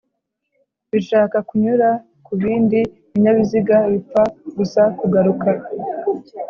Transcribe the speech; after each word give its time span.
bishaka 0.91 1.37
kunyura 1.49 1.89
ku 2.25 2.31
bindi 2.41 2.79
binyabiziga 3.11 3.75
bipfa 3.91 4.21
gusa 4.57 4.81
kugaruka 4.99 5.49